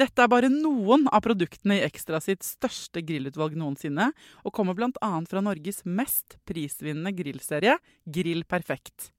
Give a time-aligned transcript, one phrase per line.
[0.00, 4.10] Dette er bare noen av produktene i Ekstra sitt største grillutvalg noensinne,
[4.46, 5.10] og kommer bl.a.
[5.28, 7.76] fra Norges mest prisvinnende grillserie,
[8.08, 9.10] Grill Perfekt.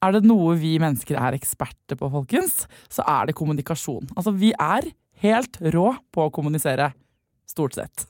[0.00, 4.08] Er det noe vi mennesker er eksperter på, folkens, så er det kommunikasjon.
[4.14, 4.88] Altså, vi er
[5.20, 6.94] helt rå på å kommunisere.
[7.50, 8.06] Stort sett.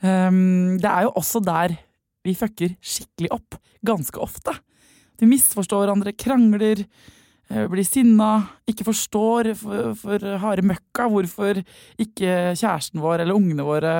[0.00, 1.76] Um, det er jo også der
[2.24, 3.58] vi fucker skikkelig opp.
[3.84, 4.56] Ganske ofte.
[5.20, 6.86] Vi misforstår hverandre, krangler,
[7.48, 8.30] blir sinna,
[8.68, 11.62] ikke forstår for, for harde møkka hvorfor
[11.96, 13.94] ikke kjæresten vår eller ungene våre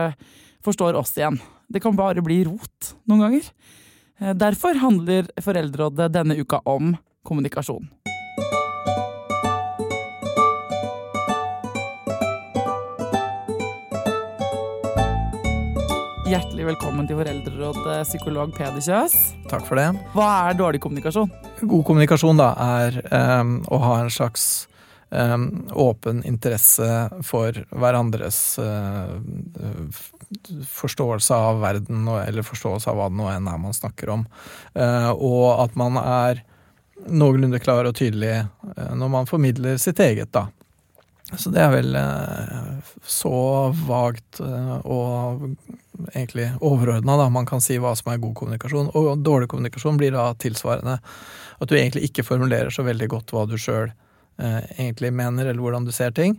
[0.64, 1.38] forstår oss igjen.
[1.68, 3.50] Det kan bare bli rot noen ganger.
[4.20, 6.94] Eh, Derfor handler Foreldrerådet denne uka om
[7.28, 7.88] kommunikasjon.
[16.28, 19.14] Hjertelig velkommen til Foreldrerådet, psykolog Peder Kjøs.
[19.48, 19.86] Takk for det.
[20.12, 21.30] Hva er dårlig kommunikasjon?
[21.62, 24.42] God kommunikasjon da er um, å ha en slags
[25.08, 26.84] um, åpen interesse
[27.24, 29.16] for hverandres uh,
[30.68, 34.28] forståelse av verden, eller forståelse av hva det nå enn er man snakker om.
[34.76, 36.44] Uh, og at man er
[37.08, 40.50] noenlunde klar og tydelig uh, når man formidler sitt eget, da.
[41.32, 41.96] Så det er vel
[43.04, 43.32] så
[43.84, 45.42] vagt og
[46.12, 47.28] egentlig overordna, da.
[47.32, 48.92] Man kan si hva som er god kommunikasjon.
[48.98, 50.98] Og dårlig kommunikasjon blir da tilsvarende
[51.58, 55.62] at du egentlig ikke formulerer så veldig godt hva du sjøl eh, egentlig mener, eller
[55.62, 56.38] hvordan du ser ting.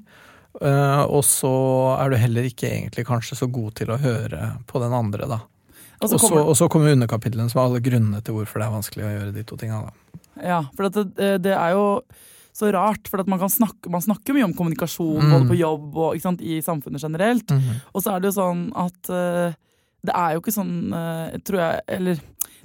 [0.61, 1.53] Eh, og så
[1.99, 5.43] er du heller ikke egentlig kanskje så god til å høre på den andre, da.
[5.99, 9.13] Og så kommer, kommer underkapitlene som er alle grunnene til hvorfor det er vanskelig å
[9.13, 10.19] gjøre de to tinga, da.
[10.47, 11.87] ja, for at det, det er jo
[12.59, 15.31] så rart, for man, kan snakke, man snakker mye om kommunikasjon Mm.
[15.31, 17.53] både på jobb og sant, i samfunnet generelt.
[17.93, 19.55] Og så er det jo sånn at uh,
[20.03, 22.19] det er jo ikke sånn, uh, tror jeg Eller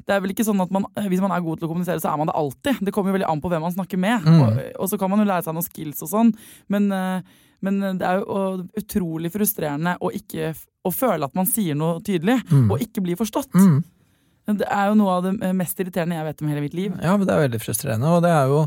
[0.04, 2.10] det er vel ikke sånn at man, hvis man er god til å kommunisere, så
[2.12, 2.82] er man det alltid.
[2.84, 4.26] Det kommer jo veldig an på hvem man snakker med.
[4.26, 4.42] Mm.
[4.42, 6.32] Og, og så kan man jo lære seg noen skills og sånn,
[6.74, 7.22] men, uh,
[7.64, 10.50] men det er jo utrolig frustrerende å ikke
[10.84, 12.66] å føle at man sier noe tydelig, Mm.
[12.74, 13.54] og ikke bli forstått.
[13.56, 13.78] Mm.
[14.60, 16.92] Det er jo noe av det mest irriterende jeg vet om hele mitt liv.
[17.00, 18.58] Ja, men det er veldig frustrerende, og det er jo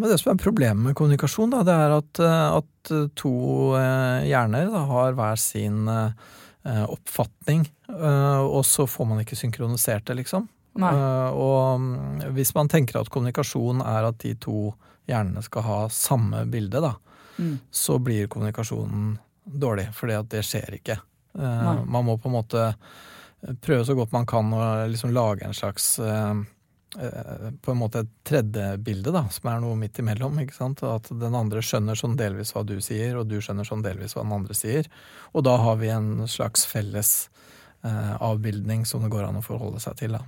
[0.00, 3.32] men det som er problemet med kommunikasjon, da, det er at, eh, at to
[3.78, 10.08] eh, hjerner da, har hver sin eh, oppfatning, eh, og så får man ikke synkronisert
[10.08, 10.48] det, liksom.
[10.80, 10.90] Nei.
[10.94, 14.70] Eh, og mm, hvis man tenker at kommunikasjon er at de to
[15.10, 16.96] hjernene skal ha samme bilde, da,
[17.40, 17.54] Mm.
[17.72, 20.98] så blir kommunikasjonen dårlig, fordi at det skjer ikke.
[21.38, 21.84] Eh, Nei.
[21.88, 22.64] man må på en måte
[23.64, 26.42] prøve så godt man kan å liksom lage en slags eh, eh,
[26.90, 30.40] på en måte et tredje bilde, da, som er noe midt imellom.
[30.42, 30.82] ikke sant?
[30.82, 34.24] At den andre skjønner sånn delvis hva du sier, og du skjønner sånn delvis hva
[34.24, 34.88] den andre sier.
[35.32, 37.30] Og da har vi en slags felles
[37.84, 40.18] eh, avbildning som det går an å forholde seg til.
[40.18, 40.24] da.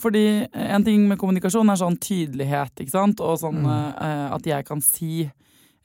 [0.00, 3.20] Fordi en ting med kommunikasjon er sånn tydelighet, ikke sant?
[3.20, 3.94] Og sånn Mm.
[4.00, 5.30] eh, at jeg kan si eh,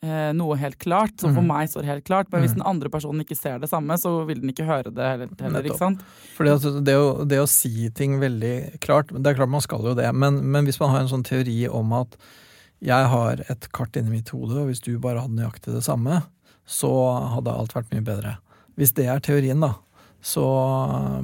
[0.02, 1.48] noe helt klart, som for Mm.
[1.48, 2.28] meg står helt klart.
[2.32, 2.60] Men hvis Mm.
[2.64, 5.30] den andre personen ikke ser det samme, så vil den ikke høre det heller.
[5.40, 6.00] heller ikke sant?
[6.38, 9.84] Fordi at det, å, det å si ting veldig klart Det er klart man skal
[9.84, 12.16] jo det, men, men hvis man har en sånn teori om at
[12.82, 16.24] jeg har et kart inni mitt hode, og hvis du bare hadde nøyaktig det samme,
[16.66, 16.88] så
[17.36, 18.38] hadde alt vært mye bedre.
[18.78, 19.74] Hvis det er teorien, da,
[20.24, 20.46] så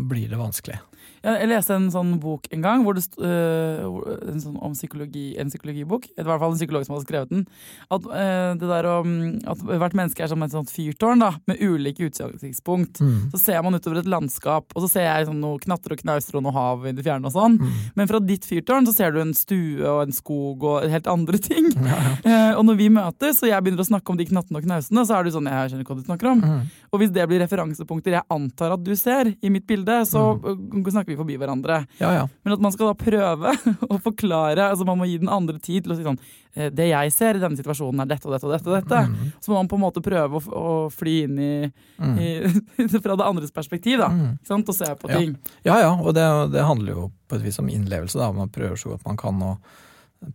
[0.09, 0.79] blir det vanskelig.
[1.25, 3.85] Jeg leste en sånn bok en gang hvor det øh,
[4.29, 6.05] en sånn om psykologi, en psykologibok.
[6.11, 7.45] Det var i hvert fall en psykolog som hadde skrevet den.
[7.89, 9.13] At, øh, det der om,
[9.49, 13.01] at hvert menneske er som et sånt fyrtårn da, med ulike utsiktspunkt.
[13.01, 13.31] Mm.
[13.33, 16.37] Så ser man utover et landskap, og så ser jeg liksom noe knatter og knauser
[16.39, 17.25] og noe hav i det fjerne.
[17.25, 17.57] og sånn.
[17.61, 17.73] Mm.
[17.97, 21.41] Men fra ditt fyrtårn så ser du en stue og en skog og helt andre
[21.41, 21.71] ting.
[21.75, 22.13] Ja, ja.
[22.35, 25.03] Eh, og når vi møtes og jeg begynner å snakke om de knattene og knausene,
[25.05, 26.39] så er du sånn Jeg skjønner hva du snakker om.
[26.41, 26.71] Mm.
[26.91, 30.81] Og hvis det blir referansepunkter jeg antar at du ser i mitt bilde, så Mm.
[30.81, 31.85] øh, snakker vi forbi hverandre.
[31.99, 32.23] ja, ja.
[32.43, 33.53] Men at man skal da prøve
[33.93, 36.19] å forklare, altså man må gi den andre tid til å si sånn
[36.55, 38.69] eh, Det jeg ser i denne situasjonen er dette og dette og dette.
[38.69, 39.01] og dette.
[39.11, 39.31] Mm.
[39.41, 42.17] Så må man på en måte prøve å, å fly inn i, Mm.
[42.19, 44.09] i fra det andres perspektiv, da.
[44.11, 44.35] Mm.
[44.41, 44.69] Ikke sant?
[44.69, 45.17] Og se på Ja.
[45.19, 45.37] ting.
[45.63, 48.19] Ja ja, og det, det handler jo på et vis om innlevelse.
[48.19, 49.57] da, Man prøver så godt man kan å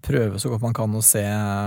[0.07, 1.23] prøve så godt man kan å se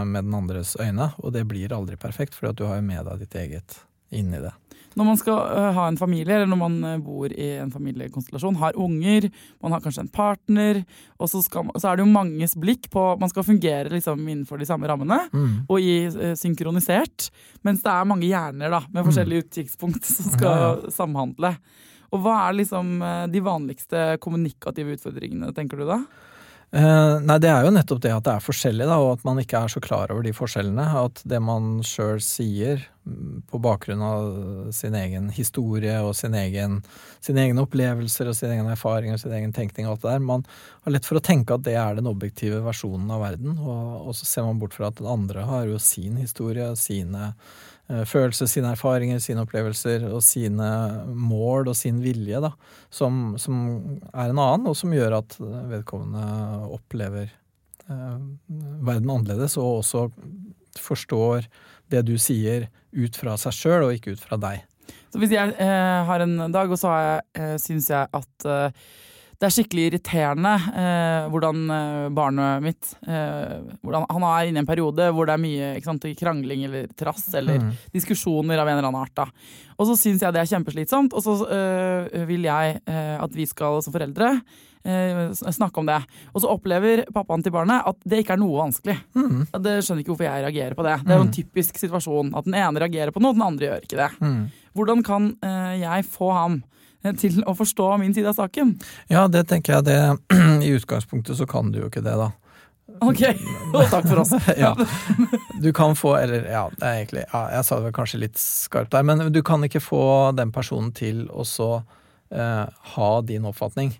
[0.07, 1.11] med den andres øyne.
[1.23, 3.79] Og det blir aldri perfekt, for du har jo med deg ditt eget
[4.13, 4.51] inni det.
[4.95, 8.57] Når man skal øh, ha en familie, eller når man øh, bor i en familiekonstellasjon,
[8.61, 9.29] har unger,
[9.63, 10.83] man har kanskje en partner,
[11.19, 14.61] og så, skal, så er det jo manges blikk på Man skal fungere liksom innenfor
[14.61, 15.19] de samme rammene.
[15.33, 15.55] Mm.
[15.69, 17.29] og i eh, synkronisert.
[17.63, 20.59] Mens det er mange hjerner da, med forskjellige utkikspunkt som skal Mm.
[20.63, 21.49] Ja, samhandle.
[22.13, 25.97] Og hva er liksom eh, de vanligste kommunikative utfordringene, tenker du da?
[26.73, 29.37] Eh, nei, det er jo nettopp det at det er forskjellig, da, og at man
[29.37, 30.85] ikke er så klar over de forskjellene.
[31.03, 36.79] At det man sjøl sier mm, på bakgrunn av sin egen historie og sin egen,
[37.21, 40.25] sine egne opplevelser og sin egen erfaring og sin egen tenkning og alt det der,
[40.31, 40.47] man
[40.87, 44.17] har lett for å tenke at det er den objektive versjonen av verden, og, og
[44.17, 48.47] så ser man bort fra at den andre har jo sin historie, sine eh, følelser,
[48.47, 50.67] sine erfaringer, sine opplevelser og sine
[51.13, 52.53] mål og sin vilje, da,
[52.93, 53.57] som, som
[54.13, 55.35] er en annen, og som gjør at
[55.71, 58.19] vedkommende opplever eh,
[58.87, 60.07] verden annerledes, og også
[60.79, 61.49] forstår
[61.93, 64.63] det du sier ut fra seg sjøl, og ikke ut fra deg.
[65.13, 66.93] Så hvis jeg eh, har en dag, og så
[67.37, 68.85] eh, syns jeg at eh,
[69.43, 74.63] det er skikkelig irriterende eh, hvordan eh, barnet mitt eh, hvordan, Han er inne i
[74.63, 77.69] en periode hvor det er mye sant, krangling eller trass eller Mm.
[77.93, 79.13] diskusjoner av en eller annen art.
[79.15, 79.25] Da.
[79.77, 83.45] Og så syns jeg det er kjempeslitsomt, og så eh, vil jeg øh, at vi
[83.49, 84.31] skal som foreldre
[84.87, 85.99] øh, snakke om det.
[86.33, 88.97] Og så opplever pappaen til barnet at det ikke er noe vanskelig.
[89.15, 89.45] Mm.
[89.59, 90.97] Det skjønner ikke hvorfor jeg reagerer på det.
[91.03, 93.87] Det er jo en typisk situasjon at den ene reagerer på noe, den andre gjør
[93.87, 94.11] ikke det.
[94.23, 94.43] Mm.
[94.73, 95.33] Hvordan kan
[95.77, 96.61] jeg få ham
[97.19, 98.75] til å forstå min side av saken?
[99.11, 99.97] Ja, det tenker jeg det
[100.67, 102.31] I utgangspunktet så kan du jo ikke det, da.
[103.03, 103.21] Ok,
[103.75, 104.31] og takk for oss.
[104.63, 104.73] ja.
[105.63, 109.03] Du kan få, eller ja, egentlig ja, Jeg sa det vel kanskje litt skarpt der,
[109.07, 110.03] men du kan ikke få
[110.37, 111.69] den personen til å så
[112.31, 112.65] eh,
[112.95, 113.93] ha din oppfatning.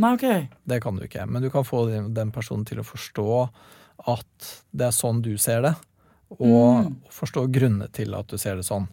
[0.00, 0.26] Nei, ok.
[0.64, 1.26] Det kan du ikke.
[1.28, 3.28] Men du kan få den den personen til å forstå
[4.08, 5.74] at det er sånn du ser det,
[6.38, 6.94] og Mm.
[7.12, 8.86] forstå grunnene til at du ser det sånn.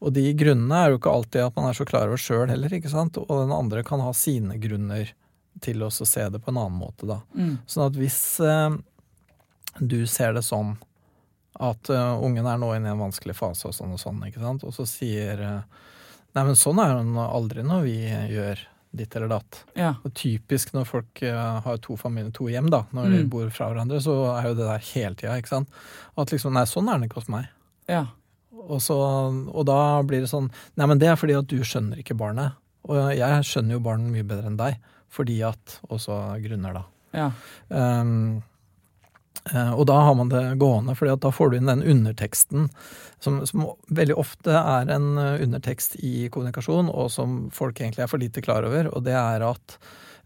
[0.00, 2.72] Og de grunnene er jo ikke alltid at man er så klar over sjøl heller,
[2.72, 3.18] ikke sant.
[3.20, 5.10] Og den andre kan ha sine grunner
[5.60, 7.18] til å se det på en annen måte, da.
[7.36, 7.58] Mm.
[7.68, 8.78] Sånn at hvis eh,
[9.80, 10.76] du ser det sånn
[11.60, 14.40] at uh, ungen er nå inne i en vanskelig fase og sånn og sånn, ikke
[14.40, 15.86] sant, og så sier uh,
[16.32, 18.60] Nei, men sånn er hun aldri når vi gjør
[18.94, 19.56] ditt eller datt.
[19.74, 19.96] Ja.
[20.06, 23.28] Og typisk når folk uh, har to familier, to hjem, da, når de Mm.
[23.34, 25.68] bor fra hverandre, så er jo det der hele tida, ikke sant.
[26.16, 27.50] At liksom Nei, sånn er den ikke hos meg.
[27.90, 28.06] ja.
[28.70, 28.96] Og, så,
[29.30, 32.58] og da blir det sånn Nei, men det er fordi at du skjønner ikke barnet.
[32.88, 34.78] Og jeg skjønner jo barnet mye bedre enn deg,
[35.12, 36.86] fordi at Og så grunner, da.
[37.16, 37.32] ja.
[37.68, 38.40] Um,
[39.50, 42.66] og da har man det gående, for da får du inn den underteksten
[43.24, 48.20] som, som veldig ofte er en undertekst i kommunikasjon, og som folk egentlig er for
[48.20, 49.76] lite klar over, og det er at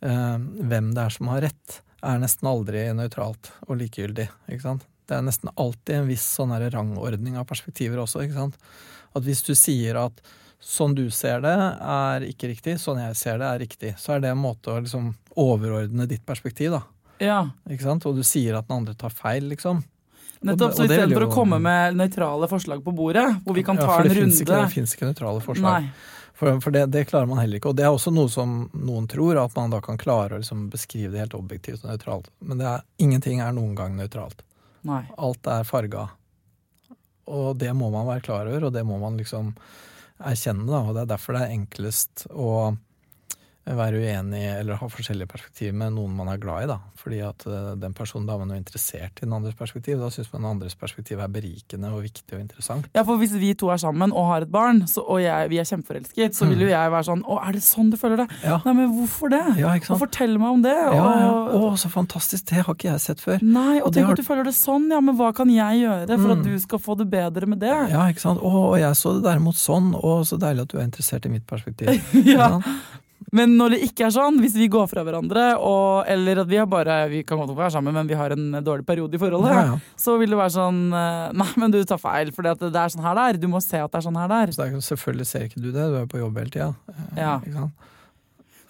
[0.02, 4.28] eh, hvem det er som har rett, er nesten aldri nøytralt og likegyldig.
[4.50, 4.88] ikke sant?
[5.08, 8.24] Det er nesten alltid en viss sånn rangordning av perspektiver også.
[8.24, 8.58] ikke sant?
[9.14, 10.22] At hvis du sier at
[10.64, 14.24] sånn du ser det, er ikke riktig, sånn jeg ser det, er riktig, så er
[14.24, 16.80] det en måte å liksom overordne ditt perspektiv, da.
[17.20, 17.40] ja.
[17.68, 18.06] Ikke sant?
[18.08, 19.82] Og du sier at den andre tar feil, liksom.
[20.44, 23.94] Nettopp, så Istedenfor å komme med nøytrale forslag på bordet, hvor vi kan ta ja,
[23.94, 25.86] for en det runde Ikke, det fins ikke nøytrale forslag.
[25.86, 26.12] Nei.
[26.34, 27.70] For, for det, det klarer man heller ikke.
[27.70, 30.66] Og det er også noe som noen tror, at man da kan klare å liksom
[30.72, 32.28] beskrive det helt objektivt og nøytralt.
[32.44, 34.42] Men det er, ingenting er noen gang nøytralt.
[34.84, 35.02] Nei.
[35.16, 36.08] Alt er farga.
[37.32, 39.54] Og det må man være klar over, og det må man liksom
[40.20, 40.66] erkjenne.
[40.68, 40.82] Da.
[40.84, 42.50] Og det er derfor det er enklest å
[43.64, 46.66] være uenig eller ha forskjellige perspektiver med noen man er glad i.
[46.68, 46.78] da.
[47.00, 49.98] Fordi at eh, den personen da man jo interessert i den andres perspektiv.
[50.00, 52.88] Da syns man den andres perspektiv er berikende og viktig og interessant.
[52.94, 55.58] Ja, for Hvis vi to er sammen og har et barn, så, og jeg, vi
[55.62, 58.28] er kjempeforelsket, så vil jo jeg være sånn Å, er det sånn du føler det?
[58.34, 58.44] Mm.
[58.44, 59.42] Ja, Nei, men hvorfor det?
[59.60, 60.76] ja ikke Og fortell meg om det.
[60.90, 61.32] Og, Ja, ja.
[61.60, 62.44] Å, så fantastisk!
[62.52, 63.40] Det har ikke jeg sett før.
[63.42, 65.80] Nei, og, Og tenk har- at du føler det sånn, ja, men hva kan jeg
[65.84, 66.44] gjøre for at Mm.
[66.44, 67.72] du skal få det bedre med det?
[67.94, 68.40] Ja, ikke sant?
[68.44, 69.92] Å, og jeg så det derimot sånn.
[69.96, 71.88] Å, så deilig at du er interessert i mitt perspektiv.
[72.34, 72.60] Ja.
[73.34, 76.58] Men når det ikke er sånn, hvis vi går fra hverandre, og, eller at vi
[76.60, 79.54] har bare Vi kan godt være sammen, men vi har en dårlig periode i forholdet,
[79.54, 79.78] Ja, ja.
[79.98, 83.04] så vil det være sånn eh, Nei, men du tar feil, for det er sånn
[83.06, 83.40] her det er.
[83.42, 84.54] Du må se at det er sånn her det er.
[84.54, 86.70] Så selvfølgelig ser ikke du det, du er på jobb hele tida.
[87.18, 87.34] Ja.
[87.50, 87.66] ja.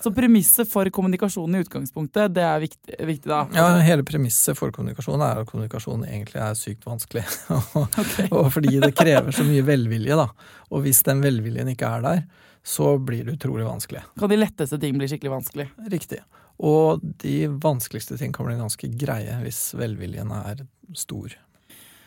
[0.04, 3.38] Så premisset for kommunikasjonen i utgangspunktet, det er viktig, viktig da.
[3.56, 7.25] Ja, Hele premisset for kommunikasjon er at kommunikasjon egentlig er sykt vanskelig.
[7.78, 7.94] og,
[8.28, 10.26] og fordi det krever så mye velvilje, da.
[10.73, 12.25] Og hvis den velviljen ikke er der,
[12.64, 14.02] så blir det utrolig vanskelig.
[14.18, 15.66] Kan de letteste ting bli skikkelig vanskelig?
[15.92, 16.23] Riktig.
[16.64, 20.64] Og de vanskeligste ting kan bli ganske greie hvis velviljen er
[20.97, 21.35] stor.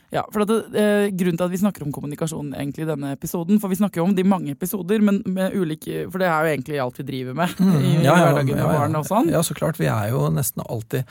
[0.10, 3.58] Ja, for det, eh, Grunnen til at vi snakker om kommunikasjon egentlig i denne episoden
[3.60, 6.52] For vi snakker jo om de mange episoder, men med ulike For det er jo
[6.54, 9.00] egentlig alt vi driver med i, i Mm, Ja, hverdagen ja, ja, ja.
[9.02, 9.32] og sånn.
[9.34, 9.80] Ja, så klart.
[9.82, 11.04] Vi er jo nesten alltid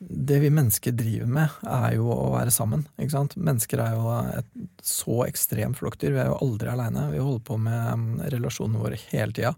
[0.00, 2.82] Det vi mennesker driver med, er jo å være sammen.
[2.98, 3.36] ikke sant?
[3.38, 4.50] Mennesker er jo et
[4.82, 6.14] så ekstremt flokkdyr.
[6.16, 7.06] Vi er jo aldri aleine.
[7.12, 9.54] Vi holder på med mm, relasjonene våre hele tida.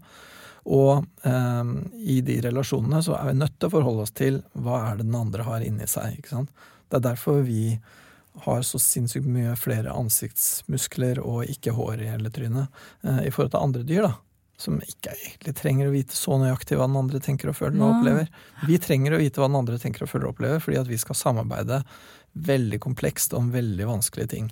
[0.69, 1.73] Og eh,
[2.13, 5.07] i de relasjonene så er vi nødt til å forholde oss til hva er det
[5.09, 6.19] den andre har inni seg.
[6.19, 6.53] ikke sant?
[6.91, 7.79] Det er derfor vi
[8.41, 12.67] har så sinnssykt mye flere ansiktsmuskler og ikke hår i hele trynet
[13.03, 14.07] eh, i forhold til andre dyr.
[14.09, 14.13] da
[14.63, 17.95] som ikke egentlig trenger å vite så nøyaktig hva den andre tenker og føler og
[17.97, 18.27] opplever.
[18.69, 20.99] Vi trenger å vite hva den andre tenker og føler og opplever, fordi at vi
[21.01, 21.79] skal samarbeide
[22.47, 24.51] veldig komplekst om veldig vanskelige ting.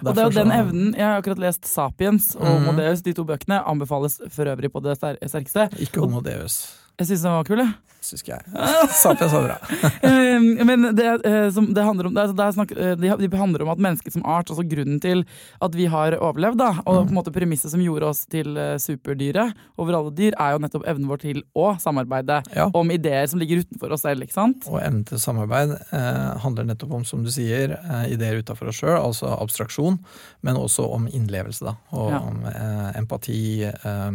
[0.00, 3.12] Og det er jo den evnen Jeg har akkurat lest Sapiens og Homo Modeus, de
[3.18, 3.58] to bøkene.
[3.68, 5.68] Anbefales for øvrig på det ster- sterkeste.
[5.84, 6.62] Ikke Homo deus,
[6.98, 7.74] Jeg syns den var kul, jeg.
[8.04, 8.44] Syns ikke jeg.
[9.02, 9.56] Sapiens var bra.
[10.02, 13.62] Eh, Men det, eh, som det handler om, det, det, er snakk, eh, de, handler
[13.64, 15.24] om at mennesket som art, altså grunnen til
[15.62, 18.74] at vi har overlevd, da, og på en måte premisset som gjorde oss til eh,
[18.82, 22.68] superdyret over alle dyr, er jo nettopp evnen vår til å samarbeide Ja.
[22.74, 24.22] om ideer som ligger utenfor oss selv.
[24.26, 24.66] ikke sant?
[24.70, 27.76] Og evnen til samarbeid eh, handler nettopp om, som du sier,
[28.10, 29.98] ideer utafor oss sjøl, altså abstraksjon,
[30.42, 31.76] men også om innlevelse, da.
[31.96, 32.18] Og Ja.
[32.20, 34.10] om eh, empati, eh,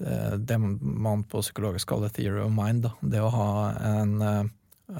[0.00, 2.82] eh, det man på psykologisk kaller theory of mind.
[2.86, 2.90] Da.
[3.00, 3.50] Det å ha
[3.90, 4.48] en eh,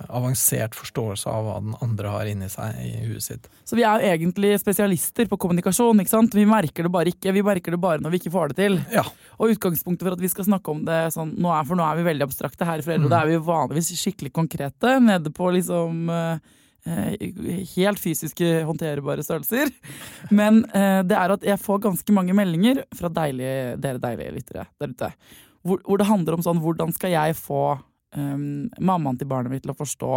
[0.09, 3.49] avansert forståelse av hva den andre har inni seg i huet sitt.
[3.67, 6.03] Så vi er jo egentlig spesialister på kommunikasjon.
[6.03, 6.37] ikke sant?
[6.37, 7.35] Vi merker det bare ikke.
[7.35, 8.79] Vi merker det bare når vi ikke får det til.
[8.95, 9.05] Ja.
[9.39, 12.01] Og utgangspunktet for at vi skal snakke om det sånn, nå er, for nå er
[12.01, 15.51] vi veldig abstrakte her i foreldre, og da er vi vanligvis skikkelig konkrete, nede på
[15.57, 17.29] liksom eh, eh,
[17.75, 19.73] helt fysiske, håndterbare størrelser.
[20.31, 24.69] Men eh, det er at jeg får ganske mange meldinger fra deilige, dere deilige lyttere
[24.81, 25.15] der ute.
[25.61, 27.65] Hvor, hvor det handler om sånn hvordan skal jeg få
[28.17, 30.13] um, mammaen til barnet mitt til å forstå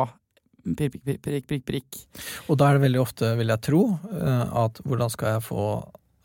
[0.78, 2.00] prikk, prikk, prikk, prikk, prikk.
[2.48, 3.82] Og da er det veldig ofte, vil jeg tro,
[4.14, 5.66] eh, at hvordan skal jeg få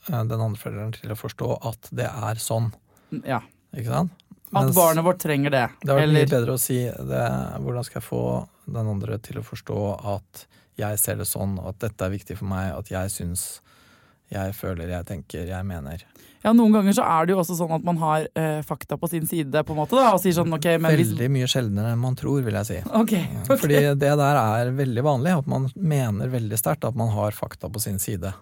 [0.09, 2.71] eh, den andre forelderen til å forstå at det er sånn,
[3.25, 3.41] Ja.
[3.75, 4.13] ikke sant?
[4.49, 5.67] At Mens- barnet vårt trenger det.
[5.83, 7.25] Det hadde vært mye bedre å si det,
[7.61, 8.23] hvordan skal jeg få
[8.65, 9.81] den andre til å forstå
[10.17, 10.47] at
[10.79, 13.61] jeg ser det sånn, at dette er viktig for meg, at jeg syns,
[14.33, 16.03] jeg føler, jeg tenker, jeg mener.
[16.43, 19.09] ja, noen ganger så er det jo også sånn at man har eh, fakta på
[19.11, 22.03] sin side, på en måte, da, og sier sånn ok, men Veldig mye sjeldnere enn
[22.03, 22.83] man tror, vil jeg si.
[23.01, 23.63] Okay, okay.
[23.63, 27.73] Fordi det der er veldig vanlig, at man mener veldig sterkt at man har fakta
[27.73, 28.35] på sin side.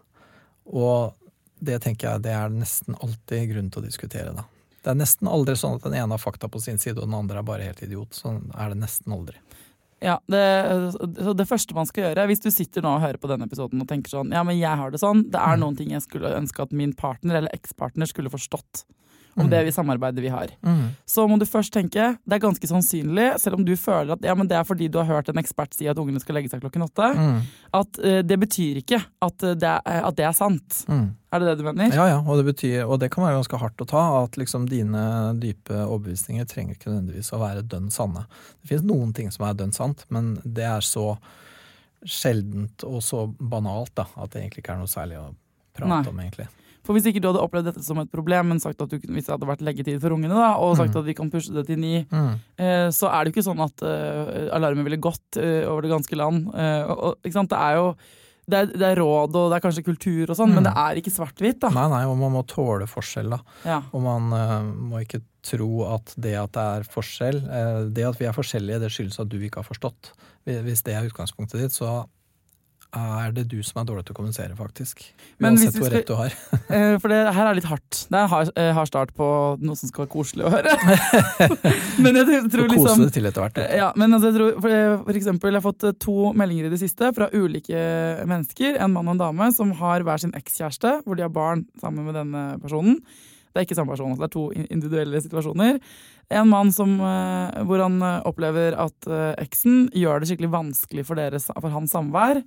[0.67, 1.15] Og
[1.63, 4.47] det tenker jeg det er nesten alltid grunn til å diskutere, da.
[4.87, 7.17] Det er nesten aldri sånn at den ene har fakta på sin side, og den
[7.19, 8.15] andre er bare helt idiot.
[8.15, 9.39] Sånn er det nesten aldri.
[10.03, 10.41] Ja, det,
[11.25, 13.81] så det første man skal gjøre, hvis du sitter nå og hører på denne episoden
[13.81, 15.23] og tenker sånn Ja, men jeg har det sånn.
[15.31, 15.61] Det er Mm.
[15.65, 18.85] noen ting jeg skulle ønske at min partner eller ekspartner skulle forstått
[19.37, 19.51] om Mm.
[19.51, 20.49] det vi samarbeidet vi har.
[20.65, 20.89] Mm.
[21.07, 24.35] Så må du først tenke det er ganske sannsynlig, selv om du føler at ja,
[24.35, 26.61] men det er fordi du har hørt en ekspert si at ungene skal legge seg
[26.65, 27.43] klokken åtte, Mm.
[27.75, 30.85] at uh, det betyr ikke at eh, det, er, at det er sant.
[30.89, 31.15] Mm.
[31.33, 31.93] Er det det du mener?
[31.95, 34.69] Ja, ja, og det betyr, og det kan være ganske hardt å ta, at liksom
[34.71, 38.25] dine dype overbevisninger trenger ikke nødvendigvis å være dønn sanne.
[38.63, 41.19] Det finnes noen ting som er dønn sant, men det er så
[42.07, 45.27] sjeldent og så banalt da, at det egentlig ikke er noe særlig å
[45.77, 46.09] prate Nei.
[46.13, 46.47] om, egentlig.
[46.87, 49.27] For hvis ikke du hadde opplevd dette som et problem, men sagt at du, hvis
[49.27, 51.01] det hadde vært leggetid for ungene, da, og sagt Mm.
[51.03, 52.39] at vi kan pushe det til ni, Mm.
[52.59, 55.91] eh, så er det jo ikke sånn at eh, alarmen ville gått eh, over det
[55.91, 56.47] ganske land.
[56.55, 57.19] Eh, og?
[57.27, 57.97] Det er jo
[58.49, 60.69] det er, det er råd og det er kanskje kultur og sånn, men Mm.
[60.71, 61.59] det er ikke svart-hvitt.
[61.59, 61.69] da.
[61.75, 63.41] Nei, nei, og man må tåle forskjell, da.
[63.65, 63.83] Ja.
[63.93, 68.19] Og man uh, må ikke tro at det at det er forskjell uh, Det at
[68.21, 70.13] vi er forskjellige, det skyldes at du ikke har forstått.
[70.47, 72.07] Hvis det er utgangspunktet ditt, så
[72.95, 75.03] er det du som er dårlig til å kommunisere, faktisk.
[75.43, 76.37] Uansett skal, hvor rett du har.
[76.77, 78.01] Eh, For det her er litt hardt.
[78.11, 79.27] Det er hard, eh, hard start på
[79.63, 80.73] noe som skal være koselig å høre.
[82.03, 83.61] men jeg tror, tror Og kose liksom det til etter hvert.
[83.79, 86.75] Ja, men altså, jeg tror, for, for eksempel, jeg har fått eh, to meldinger i
[86.75, 87.87] det siste fra ulike
[88.27, 91.67] mennesker, en mann og en dame, som har hver sin ekskjæreste, hvor de har barn
[91.83, 93.01] sammen med denne personen.
[93.57, 95.79] Det er ikke samme person, altså det er to individuelle situasjoner.
[96.37, 101.07] En mann som, eh, hvor han eh, opplever at eh, eksen gjør det skikkelig vanskelig
[101.07, 102.43] for, deres, for hans samvær.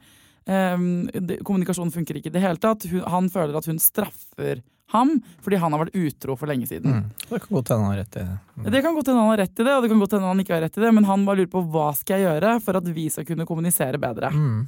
[0.49, 2.87] Det, kommunikasjonen funker ikke i det hele tatt.
[3.13, 4.63] Han føler at hun straffer
[4.93, 7.03] ham fordi han har vært utro for lenge siden.
[7.03, 7.11] Mm.
[7.29, 8.37] Det kan godt hende han har rett i det.
[8.55, 8.71] Mm.
[8.73, 10.43] Det kan godt hende han har rett i det, og det kan godt hende han
[10.43, 12.79] ikke har rett i det, men han bare lurer på hva skal jeg gjøre for
[12.79, 14.31] at vi skal kunne kommunisere bedre.
[14.33, 14.59] Mm.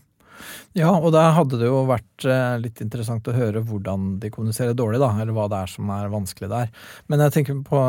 [0.77, 4.77] Ja, og der hadde det jo vært eh, litt interessant å høre hvordan de kommuniserer
[4.77, 6.71] dårlig, da, eller hva det er som er vanskelig der.
[7.11, 7.81] Men jeg tenker på,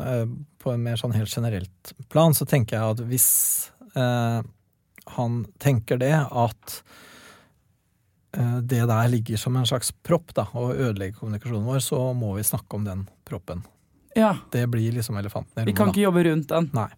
[0.00, 0.24] eh,
[0.62, 3.30] på en mer sånn helt generelt plan, så tenker jeg at hvis
[3.94, 4.40] eh,
[5.16, 6.80] han tenker det, at
[8.62, 12.44] det der ligger som en slags propp da, og ødelegger kommunikasjonen vår, så må vi
[12.44, 13.64] snakke om den proppen.
[14.16, 15.68] Ja, Det blir liksom elefanten i rommet.
[15.68, 15.92] Vi kan da.
[15.92, 16.70] ikke jobbe rundt den.
[16.76, 16.88] Nei.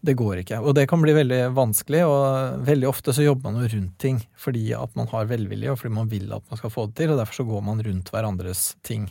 [0.00, 0.60] Det går ikke.
[0.62, 4.20] Og det kan bli veldig vanskelig, og veldig ofte så jobber man jo rundt ting
[4.38, 7.12] fordi at man har velvilje, og fordi man vil at man skal få det til,
[7.14, 9.08] og derfor så går man rundt hverandres ting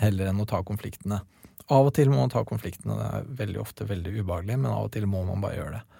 [0.00, 1.22] heller enn å ta konfliktene.
[1.72, 4.86] Av og til må man ta konfliktene, det er veldig ofte veldig ubehagelig, men av
[4.86, 5.95] og til må man bare gjøre det.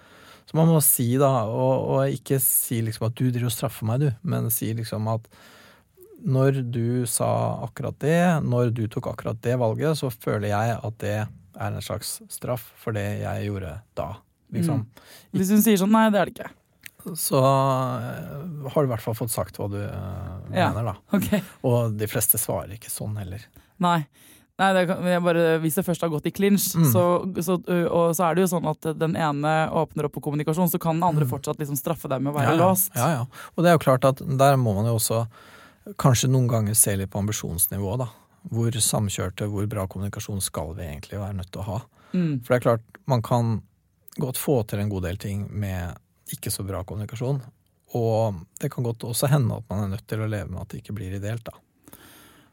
[0.47, 3.87] Så man må si, da, og, og ikke si liksom at du driver og straffer
[3.89, 5.25] meg, du, men si liksom at
[6.27, 7.27] når du sa
[7.67, 11.83] akkurat det, når du tok akkurat det valget, så føler jeg at det er en
[11.83, 14.07] slags straff for det jeg gjorde da.
[14.55, 14.85] Liksom.
[15.35, 16.49] Hvis hun sier sånn nei, det er det ikke.
[17.19, 20.71] Så eh, har du i hvert fall fått sagt hva du Ja.
[20.71, 20.95] mener, da.
[21.17, 21.43] Okay.
[21.67, 23.43] Og de fleste svarer ikke sånn heller.
[23.83, 23.99] Nei.
[24.57, 26.87] Nei, det kan, jeg bare, Hvis det først har gått i clinch, Mm.
[26.91, 27.03] så,
[27.45, 27.57] så,
[27.91, 30.95] og så er det jo sånn at den ene åpner opp på kommunikasjon, så kan
[30.97, 31.29] den andre Mm.
[31.29, 32.63] fortsatt liksom straffe deg med å være ja, ja.
[32.65, 32.89] låst.
[32.95, 33.25] Ja, ja.
[33.55, 35.27] Og det er jo klart at der må man jo også
[35.97, 38.07] kanskje noen ganger se litt på ambisjonsnivået, da.
[38.49, 41.77] Hvor samkjørte, hvor bra kommunikasjon skal vi egentlig være nødt til å ha?
[42.13, 42.41] Mm.
[42.43, 43.61] For det er klart, man kan
[44.19, 45.93] godt få til en god del ting med
[46.33, 47.41] ikke så bra kommunikasjon.
[47.93, 50.69] Og det kan godt også hende at man er nødt til å leve med at
[50.73, 51.51] det ikke blir ideelt, da.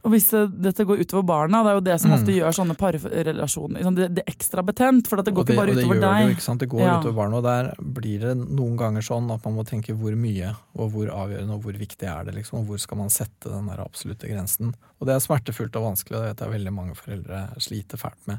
[0.04, 0.26] Og hvis
[0.60, 2.16] dette går utover barna, det er jo det som Mm.
[2.18, 5.54] ofte gjør sånne parrelasjoner liksom det, det er ekstra betent, for at det går det,
[5.54, 6.36] ikke bare utover gjør det jo, deg.
[6.36, 6.60] ikke sant?
[6.60, 7.00] Det går Ja.
[7.00, 10.54] utover barna, og der blir det noen ganger sånn at man må tenke hvor mye,
[10.76, 13.66] og hvor avgjørende, og hvor viktig er det, liksom, og hvor skal man sette den
[13.66, 14.74] der absolutte grensen.
[15.00, 18.26] Og det er smertefullt og vanskelig, og det vet jeg veldig mange foreldre sliter fælt
[18.28, 18.38] med.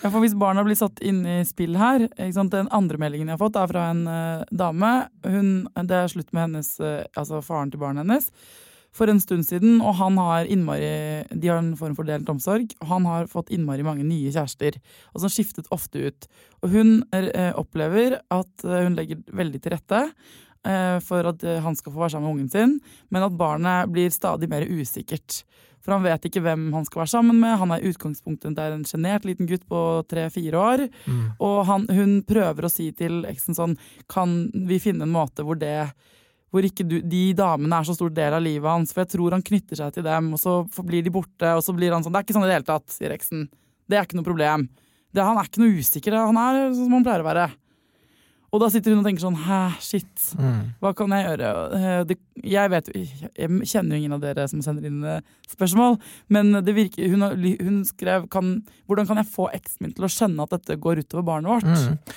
[0.00, 2.06] Ja, for Hvis barna blir satt inn i spill her?
[2.16, 4.92] Den andre meldingen jeg har fått, er fra en uh, dame.
[5.28, 8.30] Hun, det er slutt med hennes, uh, altså faren til barnet hennes
[8.96, 10.88] for en stund siden, og han har innmari
[11.30, 14.80] De har en form for delt omsorg, og han har fått innmari mange nye kjærester.
[15.12, 16.26] Og som skiftet ofte ut.
[16.64, 20.06] Og hun uh, opplever at hun legger veldig til rette
[21.00, 22.72] for at han skal få være sammen med ungen sin,
[23.08, 25.38] men at barnet blir stadig mer usikkert.
[25.80, 27.56] For han vet ikke hvem han skal være sammen med.
[27.60, 30.86] Han er i utgangspunktet det er en sjenert liten gutt på tre-fire år.
[31.40, 33.76] Og han, hun prøver å si til eksen sånn
[34.10, 35.92] Kan vi finne en måte hvor det
[36.50, 39.36] hvor ikke du, de damene er så stor del av livet hans, for jeg tror
[39.36, 42.10] han knytter seg til dem, og så blir de borte, og så blir han sånn
[42.10, 43.44] Det er ikke sånn i det hele tatt, sier eksen.
[43.86, 44.64] Det er ikke noe problem.
[45.14, 47.44] Det, han er ikke noe usikker, han er sånn som han pleier å være.
[48.50, 50.24] Og da sitter hun og tenker sånn Hæ, shit.
[50.82, 51.50] Hva kan jeg gjøre?
[51.76, 56.00] Eh, Det, jeg vet Jeg kjenner jo ingen av dere som sender inn eh, spørsmål,
[56.34, 57.22] men det virker Hun,
[57.60, 58.56] hun skrev kan,
[58.90, 61.70] Hvordan kan jeg få eksen min til å skjønne at dette går utover barnet vårt?
[61.70, 62.16] Mm.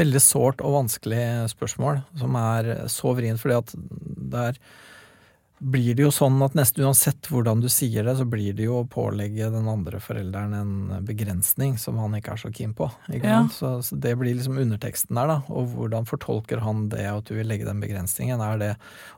[0.00, 3.74] Veldig sårt og vanskelig spørsmål, som er så vrient, fordi at
[4.32, 4.56] der
[5.60, 8.78] blir det jo sånn at nesten uansett hvordan du sier det, så blir det jo
[8.80, 12.86] å pålegge den andre forelderen en begrensning som han ikke er så keen på.
[13.12, 13.42] Ja.
[13.52, 15.36] Så, så det blir liksom underteksten der, da.
[15.52, 18.40] Og hvordan fortolker han det, at du vil legge den begrensningen?
[18.40, 18.70] Er det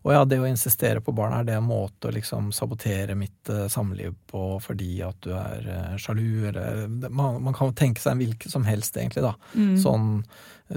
[0.02, 3.52] Å ja, det å insistere på barn, er det en måte å liksom sabotere mitt
[3.52, 8.16] eh, samliv på fordi at du er eh, sjalu, eller man, man kan tenke seg
[8.16, 9.36] en hvilken som helst, egentlig, da.
[9.54, 9.76] Mm.
[9.78, 10.10] Sånn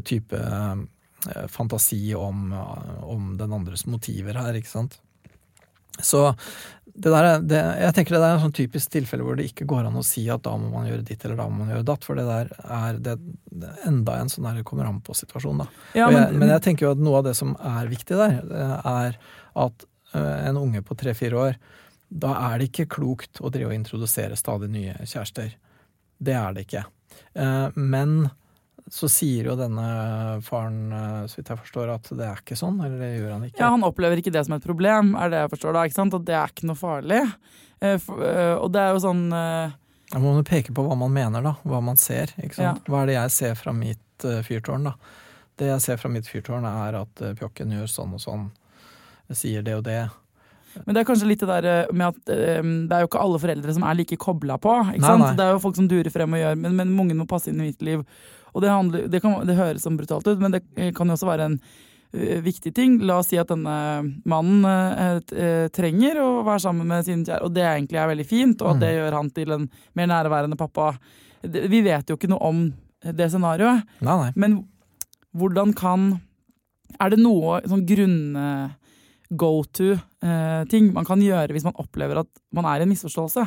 [0.06, 2.51] type eh, fantasi om,
[3.01, 4.99] om den andres motiver her, ikke sant.
[6.02, 6.36] Så
[6.96, 9.50] det der, er- det, jeg tenker det der er en sånn typisk tilfelle hvor det
[9.50, 11.74] ikke går an å si at da må man gjøre ditt eller da må man
[11.74, 13.16] gjøre datt, for det der er, det,
[13.52, 15.68] det enda en sånn der kommer an på-situasjon, da.
[15.98, 18.16] Ja, og jeg, men- men jeg tenker jo at noe av det som er viktig
[18.16, 19.18] der, eh, er
[19.68, 21.58] at eh, en unge på tre-fire år,
[22.16, 25.52] da er det ikke klokt å drive og introdusere stadig nye kjærester.
[26.24, 26.86] Det er det ikke.
[27.36, 28.30] Eh, Men
[28.91, 29.86] så sier jo denne
[30.45, 33.45] faren, eh, så vidt jeg forstår, at det er ikke sånn, eller det gjør han
[33.48, 33.60] ikke.
[33.63, 35.86] Ja, Han opplever ikke det som et problem, er det jeg forstår da.
[35.89, 36.17] ikke sant?
[36.17, 37.21] At det er ikke noe farlig.
[37.82, 41.41] Eh, eh, og det er jo sånn Da må man peke på hva man mener,
[41.43, 41.56] da.
[41.65, 42.30] Hva man ser.
[42.38, 42.86] ikke sant?
[42.86, 44.93] Hva er det jeg ser fra mitt fyrtårn, da?
[45.58, 48.45] Det jeg ser fra mitt fyrtårn, er at pjokken gjør sånn og sånn.
[49.34, 50.04] Sier det og det.
[50.86, 53.74] Men det er kanskje litt det der med at det er jo ikke alle foreldre
[53.74, 54.78] som er like kobla på.
[54.93, 55.34] ikke Nei, nei.
[55.39, 57.63] Det er jo folk som durer frem og gjør, men, men ungen må passe inn
[57.63, 58.06] i mitt liv.
[58.56, 61.18] Og det, handler, det, kan, det høres som brutalt ut, men det eh, kan jo
[61.18, 61.58] også være en
[62.15, 62.96] eh, viktig ting.
[63.04, 63.76] La oss si at denne
[64.24, 68.28] mannen eh, eh, trenger å være sammen med sin kjære, og det egentlig er veldig
[68.30, 69.68] fint, og at det gjør han til en
[70.00, 70.94] mer nærværende pappa.
[71.44, 72.63] Vi vet jo ikke noe om
[73.06, 73.84] det scenarioet.
[74.08, 74.32] Nei, nei.
[74.39, 74.63] Men
[75.36, 76.15] hvordan kan
[76.96, 78.20] Er det noe sånn grunn
[79.36, 83.44] go to-ting man kan gjøre hvis man opplever at man er i en misforståelse?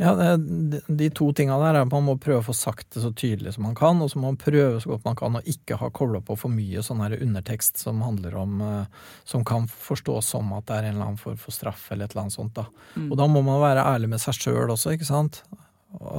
[0.00, 3.12] Ja, de, to tinga der er at man må prøve å få sagt det så
[3.14, 5.78] tydelig som man kan, og så må man prøve så godt man kan å ikke
[5.80, 10.32] ha kobla på for mye sånn her undertekst som handler om eh, Som kan forstås
[10.34, 12.54] som at det er en eller annen form for straff eller et eller annet sånt.
[12.56, 12.66] da.
[13.08, 15.42] Og da må man være ærlig med seg sjøl også, ikke sant.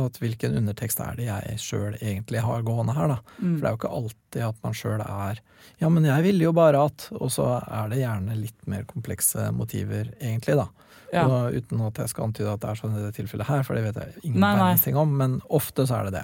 [0.04, 3.18] At hvilken undertekst er det jeg sjøl egentlig har gående her, da.
[3.40, 5.42] For det er jo ikke alltid at man sjøl er
[5.82, 9.50] Ja, men jeg ville jo bare at Og så er det gjerne litt mer komplekse
[9.56, 10.70] motiver, egentlig, da.
[11.14, 11.26] Ja.
[11.28, 13.78] Og uten at jeg skal antyde at det er sånn i det tilfellet her, for
[13.78, 16.24] det vet jeg ingen verdens ting om, men ofte så er det det.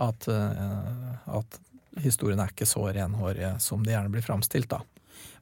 [0.00, 1.58] At, uh, at
[2.00, 4.80] historiene er ikke så renhårige som de gjerne blir framstilt, da.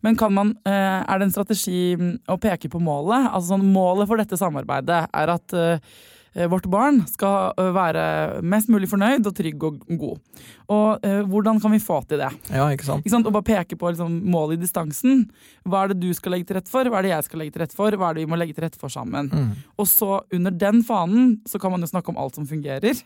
[0.01, 3.29] Men kan man, eh, er det en strategi mm, å peke på målet?
[3.33, 5.97] Altså sånn, Målet for dette samarbeidet er at eh,
[6.51, 8.05] vårt barn skal eh, være
[8.47, 10.43] mest mulig fornøyd og trygg og god.
[10.75, 12.31] Og eh, hvordan kan vi få til det?
[12.53, 13.05] Ja, ikke sant?
[13.05, 13.29] Ikke sant?
[13.29, 15.27] Og bare peke på liksom, målet i distansen.
[15.69, 16.89] Hva er det du skal legge til rette for?
[16.89, 17.99] Hva er det jeg skal legge til rette for?
[17.99, 19.33] Hva er det vi må legge til rette for sammen?
[19.33, 19.53] Mm.
[19.81, 23.03] Og så under den fanen så kan man jo snakke om alt som fungerer.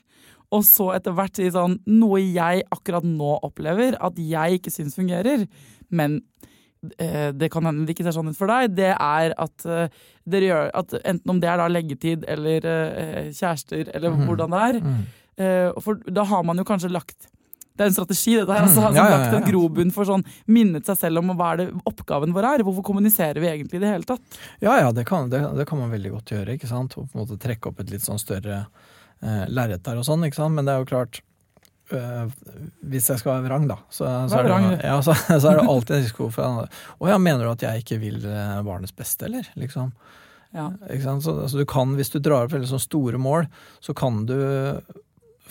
[0.53, 4.99] Og så etter hvert si sånn Noe jeg akkurat nå opplever at jeg ikke syns
[4.99, 5.47] fungerer,
[5.93, 6.52] men eh,
[6.83, 9.89] det kan hende det ikke ser sånn ut for deg, det er at eh,
[10.27, 14.25] dere gjør at enten om det er da leggetid eller eh, kjærester eller mm.
[14.27, 15.05] hvordan det er, Mm.
[15.39, 17.29] eh, for da har man jo kanskje lagt
[17.73, 18.67] det er en strategi, dette her.
[18.67, 18.95] Altså, Mm.
[18.95, 21.69] ja, Ja, ja, lagt en grobunn for sånn minnet seg selv om hva er det
[21.89, 22.65] oppgaven vår er.
[22.67, 24.21] Hvorfor kommuniserer vi egentlig i det hele tatt?
[24.61, 26.99] Ja, ja, det kan, det, det kan man veldig godt gjøre, ikke sant.
[26.99, 28.67] Og på en måte trekke opp et litt sånn større
[29.23, 30.53] eh, lerret der og sånn, ikke sant.
[30.55, 31.32] Men det er jo klart eh,
[32.93, 35.69] Hvis jeg skal være vrang, da, så, så, er, det, ja, så, så er det
[35.69, 39.29] alltid en risiko for Å ja, mener du at jeg ikke vil eh, barnets beste,
[39.29, 39.49] eller?
[39.59, 39.93] Liksom.
[40.53, 40.69] Ja.
[41.01, 43.49] Så, altså, du kan, hvis du drar opp veldig sånn store mål,
[43.81, 44.37] så kan du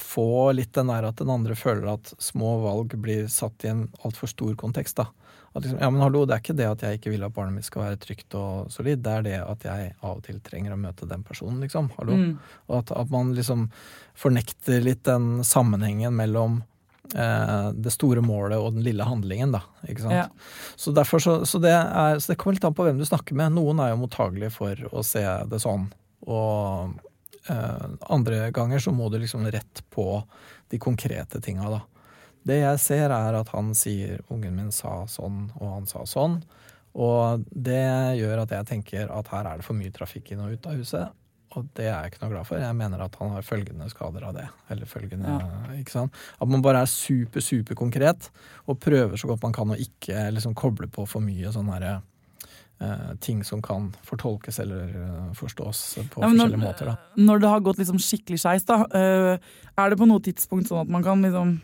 [0.01, 3.85] få litt den der at den andre føler at små valg blir satt i en
[4.05, 5.01] altfor stor kontekst.
[5.01, 5.09] da.
[5.53, 7.57] At liksom, ja, men hallo, Det er ikke det at jeg ikke vil at barnet
[7.57, 10.75] mitt skal være trygt og solid, det er det at jeg av og til trenger
[10.75, 11.91] å møte den personen, liksom.
[11.97, 12.15] Hallo.
[12.15, 12.35] Mm.
[12.69, 13.67] Og at, at man liksom
[14.15, 16.61] fornekter litt den sammenhengen mellom
[17.15, 19.65] eh, det store målet og den lille handlingen, da.
[19.91, 20.15] Ikke sant?
[20.21, 20.27] Ja.
[20.79, 23.35] Så derfor så, så, det er, så det kommer litt an på hvem du snakker
[23.35, 23.57] med.
[23.57, 25.89] Noen er jo mottagelige for å se det sånn.
[26.31, 26.95] Og
[27.51, 30.23] eh, andre ganger så må du liksom rett på
[30.71, 31.83] de konkrete tinga, da.
[32.47, 36.41] Det jeg ser, er at han sier 'ungen min sa sånn', og han sa sånn.
[36.97, 40.57] Og det gjør at jeg tenker at her er det for mye trafikk inn og
[40.57, 41.17] ut av huset.
[41.51, 42.63] Og det er jeg ikke noe glad for.
[42.63, 44.45] Jeg mener at han har følgende skader av det.
[44.71, 45.33] Eller følgende,
[45.81, 46.21] ikke sant?
[46.39, 48.29] At man bare er super, super konkret,
[48.71, 52.01] og prøver så godt man kan å ikke liksom koble på for mye sånne her,
[52.79, 56.93] eh, ting som kan fortolkes eller eh, forstås på Ja, men forskjellige når, måter.
[56.93, 56.95] Da.
[57.17, 60.85] når det har gått liksom skikkelig skeis, da, eh, er det på noe tidspunkt sånn
[60.85, 61.59] at man kan liksom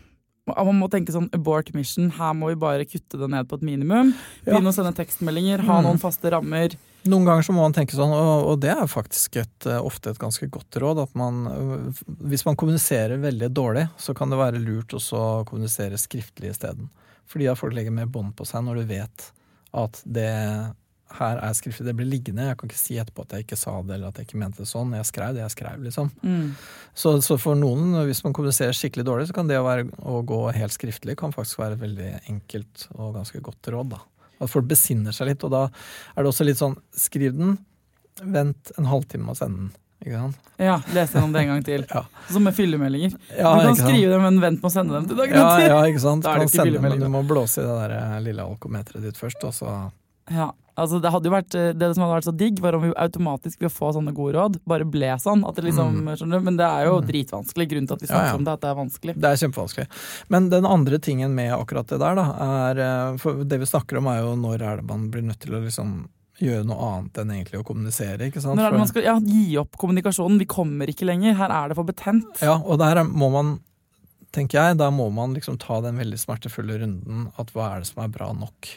[0.47, 3.65] man må tenke sånn abort mission, her må vi bare kutte det ned på et
[3.67, 4.13] minimum.
[4.45, 4.53] Ja.
[4.53, 5.83] Begynne å sende tekstmeldinger, ha Mm.
[5.89, 6.75] noen faste rammer.
[7.07, 10.09] Noen ganger så må man tenke sånn, og, og det er faktisk et, eh, ofte
[10.11, 11.93] et ganske godt råd, at man øh,
[12.27, 16.89] Hvis man kommuniserer veldig dårlig, så kan det være lurt også å kommunisere skriftlig isteden.
[17.27, 19.31] Fordi at folk legger mer bånd på seg når du vet
[19.73, 20.73] at det
[21.15, 21.85] her er skriftlig.
[21.87, 22.49] Det blir liggende.
[22.49, 24.63] Jeg kan ikke si etterpå at jeg ikke sa det, eller at jeg ikke mente
[24.63, 24.91] det sånn.
[24.97, 26.11] Jeg skrev det jeg skrev, liksom.
[26.21, 26.51] Mm.
[26.97, 30.19] Så, så for noen, hvis man kommuniserer skikkelig dårlig, så kan det å, være, å
[30.27, 33.95] gå helt skriftlig kan faktisk være et veldig enkelt og ganske godt råd.
[33.95, 34.03] da.
[34.43, 37.57] At folk besinner seg litt, og da er det også litt sånn Skriv den,
[38.21, 39.75] vent en halvtime med å sende den.
[40.03, 40.49] Ikke sant?
[40.61, 41.85] Ja, lese gjennom det en gang til.
[41.95, 42.03] Ja.
[42.29, 43.15] Som med fyllemeldinger.
[43.33, 45.71] Ja, du kan skrive dem, men vent med å sende dem til dagen Ja, etter.
[45.71, 46.25] ja, ikke sant.
[46.25, 49.07] Da er det ikke sende, men du må blåse i det der eh, lille alkometeret
[49.07, 49.73] ditt først, og så
[50.29, 52.81] Ja, altså det hadde jo vært eh, Det som hadde vært så digg, var om
[52.83, 55.45] vi automatisk ved å få sånne gode råd, bare ble sånn.
[55.47, 56.45] At det liksom, skjønner du?
[56.49, 57.69] Men det er jo dritvanskelig.
[57.71, 58.35] Grunnen til at vi snakker Ja, ja.
[58.41, 59.15] om det, at det er vanskelig.
[59.15, 59.87] Det er kjempevanskelig.
[60.35, 62.27] Men den andre tingen med akkurat det der, da,
[62.67, 65.39] er eh, For det vi snakker om, er jo når er det man blir nødt
[65.45, 65.97] til å liksom
[66.37, 68.59] gjøre noe annet enn egentlig å kommunisere, ikke sant?
[68.61, 70.37] Man skal ja, gi opp kommunikasjonen?
[70.37, 71.33] Vi kommer ikke lenger.
[71.39, 72.27] Her er det for betent.
[72.45, 73.55] Ja, og der er- må man,
[74.35, 77.89] tenker jeg, da må man liksom ta den veldig smertefulle runden at hva er det
[77.89, 78.69] som er bra nok?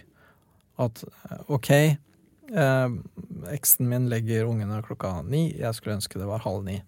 [0.81, 2.89] At eh, ok, eh,
[3.55, 6.81] eksen min legger ungene klokka ni, jeg skulle ønske det var halv ni.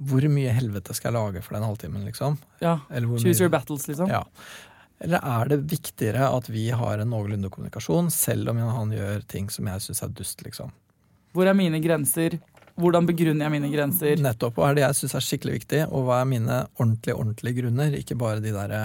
[0.00, 2.38] Hvor mye helvete skal jeg lage for den halvtimen, liksom?
[2.64, 2.78] Ja,
[3.20, 4.08] Choose your battles, liksom.
[4.08, 4.24] Ja.
[5.00, 9.48] Eller er det viktigere at vi har en noenlunde kommunikasjon, selv om han gjør ting
[9.52, 10.72] som jeg syns er dust, liksom?
[11.36, 12.38] Hvor er mine grenser?
[12.80, 14.20] Hvordan begrunner jeg mine grenser?
[14.22, 14.56] Nettopp.
[14.56, 17.96] Hva er det jeg syns er skikkelig viktig, og hva er mine ordentlige, ordentlige grunner?
[17.98, 18.82] Ikke bare de derre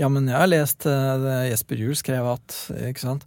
[0.00, 2.56] Ja, men jeg har lest eh, det Jesper Juel skrev at
[2.88, 3.26] Ikke sant?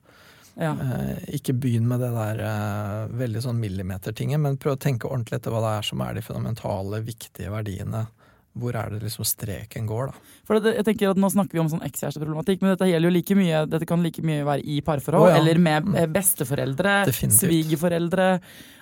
[0.60, 0.74] Ja.
[0.76, 5.40] Eh, ikke begynn med det der eh, veldig sånn millimetertinget, men prøv å tenke ordentlig
[5.40, 8.04] etter hva det er som er de fundamentale, viktige verdiene.
[8.60, 10.34] Hvor er det liksom streken går, da?
[10.48, 13.16] For det, jeg tenker at Nå snakker vi om sånn ekskjæresteproblematikk, men dette gjelder jo
[13.16, 15.40] like mye Dette kan like mye være i parforhold, oh, ja.
[15.42, 17.42] eller med eh, besteforeldre, Definitivt.
[17.46, 18.30] svigerforeldre.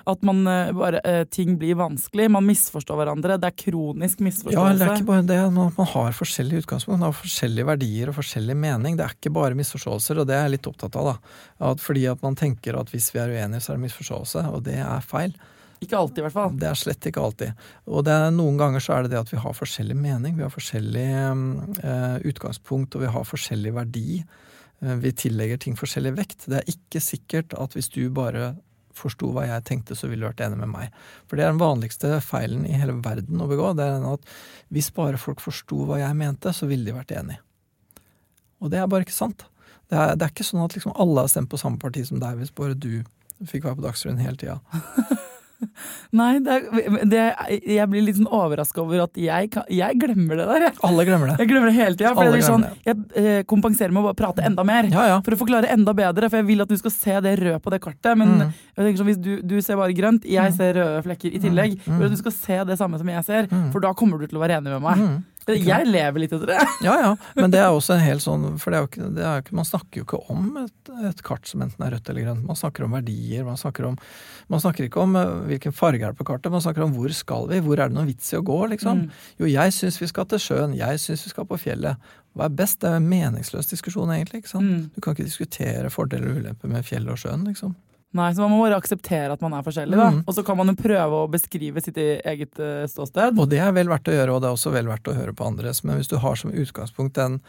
[0.08, 2.30] At man eh, bare eh, ting blir vanskelig.
[2.32, 3.36] Man misforstår hverandre.
[3.42, 4.72] Det er kronisk misforståelse.
[4.72, 5.42] Ja, det er ikke bare det.
[5.58, 8.96] Man har forskjellige utgangspunkt, man har forskjellige verdier og forskjellig mening.
[9.00, 11.12] Det er ikke bare misforståelser, og det er jeg litt opptatt av.
[11.12, 11.36] da.
[11.74, 14.64] At fordi at man tenker at hvis vi er uenige, så er det misforståelse, og
[14.70, 15.36] det er feil.
[15.84, 16.54] Ikke alltid, i hvert fall.
[16.58, 17.66] Det er slett ikke alltid.
[17.86, 20.46] Og det er, noen ganger så er det det at vi har forskjellig mening, vi
[20.46, 24.22] har forskjellig eh, utgangspunkt, og vi har forskjellig verdi.
[24.82, 26.48] Eh, vi tillegger ting forskjellig vekt.
[26.50, 28.56] Det er ikke sikkert at hvis du bare
[28.98, 30.96] forsto hva jeg tenkte, så ville du vært enig med meg.
[31.30, 33.76] For det er den vanligste feilen i hele verden å begå.
[33.78, 34.32] Det er den at
[34.74, 37.38] hvis bare folk forsto hva jeg mente, så ville de vært enig.
[38.58, 39.46] Og det er bare ikke sant.
[39.88, 42.20] Det er, det er ikke sånn at liksom alle har stemt på samme parti som
[42.20, 43.06] deg hvis bare du
[43.46, 44.58] fikk være på Dagsrevyen hele tida.
[46.18, 46.58] Nei, det
[47.12, 47.24] det,
[47.68, 50.66] jeg blir litt sånn overraska over at jeg, kan, jeg glemmer det der.
[50.68, 51.38] Jeg, Alle glemmer det.
[51.44, 52.14] jeg glemmer det hele tida.
[52.18, 54.90] For er sånn, jeg eh, kompenserer med å bare prate enda mer.
[54.94, 55.22] Ja, ja.
[55.26, 57.74] For å forklare enda bedre, for jeg vil at du skal se det røde på
[57.74, 58.14] det kartet.
[58.18, 58.52] Men Mm.
[58.78, 61.80] jeg sånn, hvis du, du ser bare grønt, jeg ser røde flekker i tillegg.
[61.86, 61.98] Mm.
[61.98, 64.38] Jeg at du skal se det samme som jeg ser, for da kommer du til
[64.38, 65.02] å være enig med meg.
[65.02, 65.18] Mm.
[65.48, 66.58] Jeg lever litt etter det.
[66.84, 70.04] Ja, ja, men det er også en helt sånn For ikke, ikke, man snakker jo
[70.04, 72.44] ikke om et, et kart som enten er rødt eller grønt.
[72.50, 73.46] Man snakker om verdier.
[73.48, 73.96] Man snakker, om,
[74.52, 77.12] man snakker ikke om eh, hvilken farge er det på kartet, man snakker om hvor
[77.14, 77.60] skal vi?
[77.64, 79.08] Hvor er det noen vits i å gå, liksom?
[79.40, 80.76] Jo, jeg syns vi skal til sjøen.
[80.78, 81.98] Jeg syns vi skal på fjellet.
[82.38, 82.80] Hva er best?
[82.82, 84.44] Det er en meningsløs diskusjon, egentlig.
[84.44, 84.70] ikke sant?
[84.70, 84.88] Mm.
[84.96, 87.76] Du kan ikke diskutere fordeler og ulemper med fjellet og sjøen, liksom.
[88.16, 89.98] Nei, så Man må bare akseptere at man er forskjellig.
[90.00, 90.22] Mm.
[90.26, 93.38] Og så kan man jo prøve å beskrive sitt eget eh, ståsted.
[93.38, 95.36] Og det er vel verdt å gjøre, og det er også vel verdt å høre
[95.38, 95.84] på andres.
[95.84, 97.42] Men hvis du har som utgangspunkt den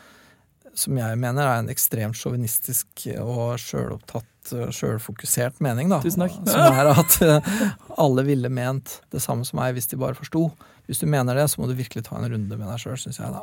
[0.78, 6.00] som jeg mener er en ekstremt sjåvinistisk og sjølopptatt, sjølfokusert mening, da.
[6.04, 6.38] Tusen takk.
[6.48, 7.52] Som er at eh,
[7.98, 10.50] alle ville ment det samme som meg hvis de bare forsto.
[10.88, 13.18] Hvis du mener det, så må du virkelig ta en runde med deg sjøl, syns
[13.20, 13.42] jeg da.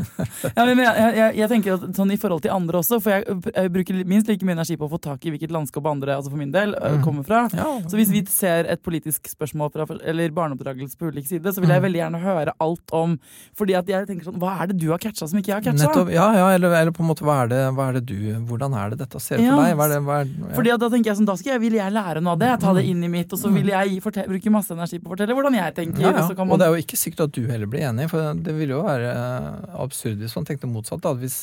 [0.56, 3.36] Ja, men jeg, jeg, jeg tenker at sånn I forhold til andre også, for jeg,
[3.52, 6.32] jeg bruker minst like mye energi på å få tak i hvilket landskap andre altså
[6.32, 7.02] for min del, ø, Mhm.
[7.04, 7.42] kommer fra.
[7.54, 7.66] Ja.
[7.86, 11.70] Så hvis vi ser et politisk spørsmål fra, eller barneoppdragelse på ulik side, så vil
[11.70, 13.14] jeg veldig gjerne høre alt om
[13.60, 15.66] Fordi at jeg tenker sånn Hva er det du har catcha som ikke jeg har
[15.70, 16.06] catcha?
[16.10, 18.16] Ja, ja eller, eller på en måte hva er, det, hva er det du
[18.50, 19.54] Hvordan er det dette ser ut Ja.
[19.54, 19.76] for deg?
[19.78, 20.50] Hva er det, hva er, ja.
[20.56, 22.62] Fordi da tenker jeg sånn, da skal jeg, vil jeg lære noe av det, Jeg
[22.64, 25.36] tar det inn i mitt, og så vil jeg bruke masse energi på å fortelle
[25.38, 26.04] hvordan jeg tenker.
[26.04, 26.26] ja, ja.
[26.26, 28.54] Og kan Og det er jo ikke sikkert at du heller blir enig, for det
[28.56, 29.48] ville jo være eh,
[29.84, 31.02] absurd hvis man tenkte motsatt.
[31.06, 31.14] Da.
[31.18, 31.42] Hvis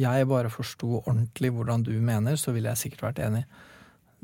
[0.00, 3.44] jeg bare forsto ordentlig hvordan du mener, så ville jeg sikkert vært enig.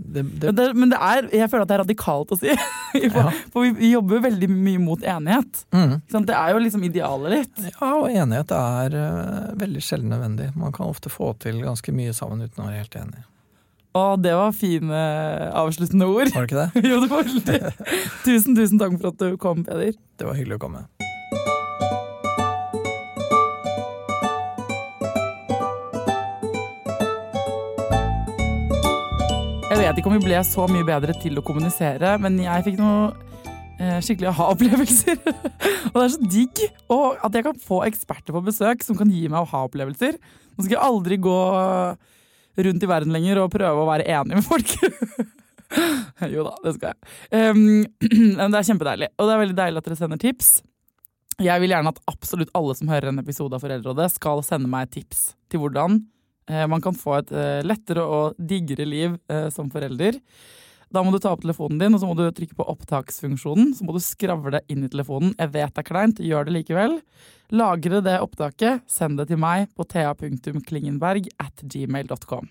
[0.01, 2.55] Det, det, men det, men det er, jeg føler at det er radikalt å si.
[3.15, 5.65] for for vi, vi jobber jo veldig mye mot enighet.
[5.77, 5.97] mm.
[6.09, 7.65] Det er jo liksom idealet litt.
[7.69, 10.51] Ja, og enighet er uh, veldig sjelden nødvendig.
[10.59, 13.27] Man kan ofte få til ganske mye sammen uten å være helt enig.
[13.99, 14.99] Og det var fine
[15.59, 16.31] avsluttende ord.
[16.31, 16.83] Var det ikke det?
[16.91, 17.61] jo, det var veldig.
[18.23, 19.97] Tusen, tusen takk for at du kom, Peder.
[20.15, 20.85] Det var hyggelig å komme.
[29.71, 32.79] Jeg vet ikke om vi ble så mye bedre til å kommunisere, men jeg fikk
[32.79, 33.11] noe
[33.81, 35.19] eh, skikkelig aha-opplevelser.
[35.91, 39.11] og det er så digg og at jeg kan få eksperter på besøk som kan
[39.11, 40.21] gi meg aha-opplevelser.
[40.55, 41.39] Nå skal jeg aldri gå
[42.57, 44.75] rundt i verden lenger og prøve å være enig med folk.
[46.35, 46.99] jo da, det skal jeg.
[47.31, 47.63] Um,
[48.41, 49.11] det er kjempedeilig.
[49.17, 50.53] Og det er veldig deilig at dere sender tips.
[51.41, 54.91] Jeg vil gjerne at absolutt alle som hører en episode av Foreldrerådet, skal sende meg
[54.93, 56.03] tips til hvordan
[56.51, 60.19] eh, man kan få et eh, lettere og diggere liv eh, som forelder.
[60.91, 63.73] Da må du ta opp telefonen din, og så må du trykke på opptaksfunksjonen.
[63.79, 65.33] Så må du skravle inn i telefonen.
[65.39, 66.99] Jeg vet det er kleint, gjør det likevel.
[67.51, 72.47] Lagre det opptaket, send det til meg på thea.klingenberg at gmail.com.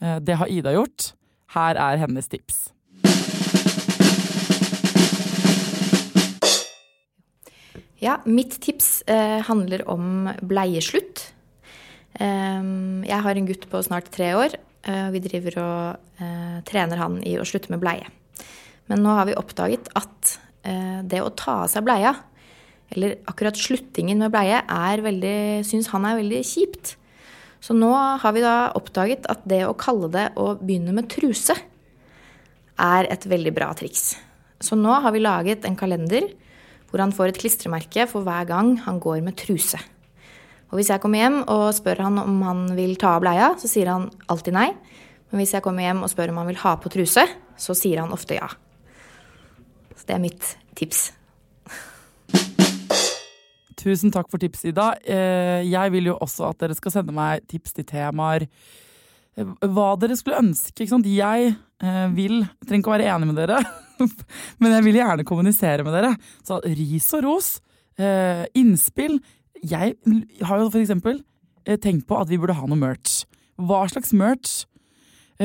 [0.00, 1.14] Eh, Det har Ida gjort.
[1.50, 2.70] Her er hennes tips.
[8.00, 11.34] Ja, mitt tips eh, handler om bleieslutt.
[12.20, 14.54] Um, jeg har en gutt på snart tre år.
[14.86, 18.06] Eh, vi driver og uh, trener han i å slutte med bleie.
[18.88, 22.14] Men nå har vi oppdaget at uh, det å ta av seg bleia,
[22.90, 26.96] eller akkurat sluttingen med bleie, er veldig, syns han er veldig kjipt.
[27.60, 31.56] Så nå har vi da oppdaget at det å kalle det å begynne med truse,
[32.80, 34.14] er et veldig bra triks.
[34.60, 36.30] Så nå har vi laget en kalender
[36.90, 39.78] hvor han får et klistremerke for hver gang han går med truse.
[40.70, 43.70] Og hvis jeg kommer hjem og spør han om han vil ta av bleia, så
[43.70, 44.68] sier han alltid nei.
[45.30, 47.26] Men hvis jeg kommer hjem og spør om han vil ha på truse,
[47.60, 48.48] så sier han ofte ja.
[49.94, 51.10] Så det er mitt tips.
[53.80, 54.92] Tusen takk for tips, Ida.
[55.04, 58.44] Eh, Jeg vil jo også at dere skal sende meg tips til temaer.
[59.36, 60.76] Eh, Hva dere skulle ønske.
[60.82, 61.08] ikke sant?
[61.08, 63.60] Jeg eh, vil trenger ikke å være enig med dere,
[64.60, 66.14] men jeg vil gjerne kommunisere med dere.
[66.44, 67.50] Så ris og ros,
[68.56, 69.18] innspill
[69.60, 69.92] Jeg
[70.48, 71.18] har jo for eksempel
[71.84, 73.26] tenkt på at vi burde ha noe merch.
[73.60, 74.62] Hva slags merch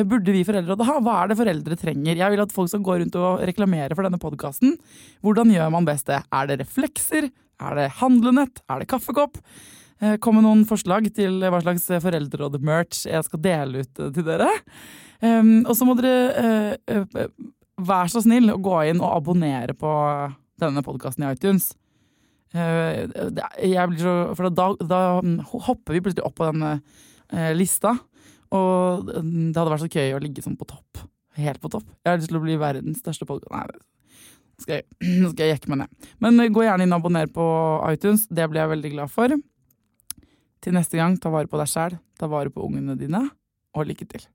[0.08, 0.96] burde vi foreldre ha?
[1.04, 2.16] Hva er det foreldre trenger?
[2.16, 4.78] Jeg vil at folk skal gå rundt og reklamere for denne podkasten.
[5.26, 6.22] Hvordan gjør man best det?
[6.32, 7.28] Er det reflekser?
[7.62, 8.62] Er det handlenett?
[8.70, 9.40] Er det kaffekopp?
[10.02, 14.28] Eh, Kom med noen forslag til hva slags foreldreråd-merch jeg skal dele ut eh, til
[14.28, 14.50] dere.
[15.24, 17.24] Um, og så må dere eh,
[17.80, 19.92] være så snill å gå inn og abonnere på
[20.62, 21.74] denne podkasten i iTunes.
[22.56, 25.00] Så, for da, da
[25.66, 26.78] hopper vi plutselig opp på denne
[27.58, 27.92] lista.
[28.56, 31.02] Og det hadde vært så gøy å ligge sånn på topp.
[31.36, 31.90] Helt på topp.
[32.00, 33.82] Jeg har lyst til å bli verdens største podkast.
[34.62, 34.86] Skal jeg,
[35.32, 36.12] skal jeg jekke meg ned.
[36.24, 37.46] Men eh, gå gjerne inn og abonner på
[37.92, 38.28] iTunes.
[38.30, 39.36] Det blir jeg veldig glad for.
[40.66, 43.28] Til neste gang, ta vare på deg sjæl, ta vare på ungene dine,
[43.76, 44.26] og lykke til.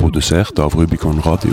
[0.00, 1.52] Produsert av Rubicon Radio.